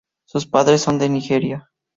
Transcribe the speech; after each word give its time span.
Sus 0.25 0.47
padres 0.47 0.81
son 0.81 0.97
de 0.97 1.09
Nigeria. 1.09 1.69